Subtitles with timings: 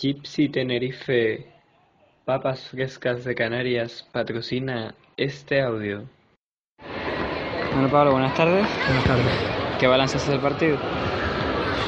[0.00, 1.44] Gypsy Tenerife
[2.24, 6.04] Papas Frescas de Canarias patrocina este audio.
[7.72, 8.64] Bueno, Pablo, buenas tardes.
[8.86, 9.26] Buenas tardes.
[9.80, 10.76] ¿Qué balance haces del partido?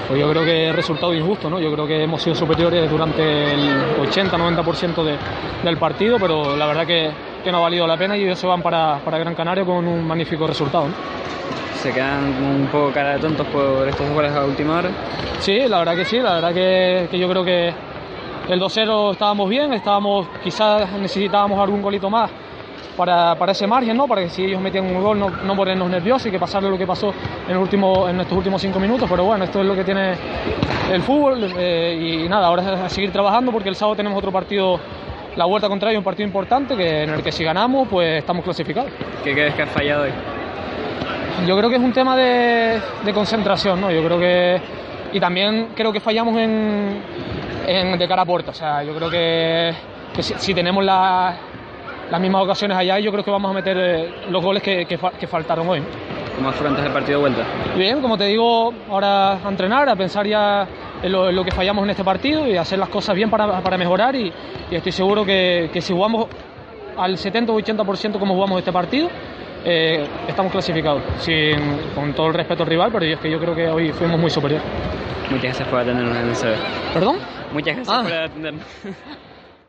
[0.08, 1.60] Pues yo creo que resultado injusto, ¿no?
[1.60, 5.16] Yo creo que hemos sido superiores durante el 80-90% de,
[5.62, 7.12] del partido, pero la verdad que,
[7.44, 9.86] que, no ha valido la pena y ellos se van para, para Gran Canaria con
[9.86, 10.88] un magnífico resultado.
[10.88, 10.94] ¿no?
[11.74, 14.90] ¿Se quedan un poco cara de tontos por estos dos goles a última hora?
[15.38, 17.72] Sí, la verdad que sí, la verdad que, que yo creo que
[18.50, 22.30] el 2-0 estábamos bien, estábamos, quizás necesitábamos algún golito más
[22.96, 24.08] para, para, ese margen, ¿no?
[24.08, 26.76] para que si ellos metían un gol no, no ponernos nerviosos y que pasarle lo
[26.76, 27.14] que pasó
[27.46, 29.08] en, el último, en estos últimos cinco minutos.
[29.08, 30.14] Pero bueno, esto es lo que tiene
[30.90, 34.32] el fútbol eh, y nada, ahora es a seguir trabajando porque el sábado tenemos otro
[34.32, 34.80] partido,
[35.36, 38.90] la vuelta contraria, un partido importante que, en el que si ganamos pues estamos clasificados.
[39.22, 40.10] ¿Qué crees que ha fallado hoy?
[41.46, 43.90] Yo creo que es un tema de, de concentración, ¿no?
[43.92, 44.60] Yo creo que...
[45.12, 47.00] Y también creo que fallamos en,
[47.66, 48.50] en, de cara a puerta.
[48.50, 49.72] O sea, yo creo que,
[50.14, 51.34] que si, si, tenemos la,
[52.10, 54.98] las mismas ocasiones allá, yo creo que vamos a meter eh, los goles que, que,
[54.98, 55.82] que faltaron hoy.
[56.36, 57.44] ¿Cómo afrontas el partido de vuelta?
[57.76, 60.66] Bien, como te digo, ahora a entrenar, a pensar ya
[61.02, 63.60] en lo, en lo que fallamos en este partido y hacer las cosas bien para,
[63.60, 64.32] para mejorar y,
[64.70, 66.28] y, estoy seguro que, que si jugamos
[66.96, 69.08] al 70 o 80% como jugamos este partido,
[69.64, 71.58] eh, estamos clasificados, sin,
[71.94, 74.30] con todo el respeto al rival, pero es que yo creo que hoy fuimos muy
[74.30, 74.66] superiores.
[75.30, 76.92] Muchas gracias por atendernos en el CB.
[76.94, 77.16] ¿Perdón?
[77.52, 78.02] Muchas gracias ah.
[78.02, 78.64] por atendernos.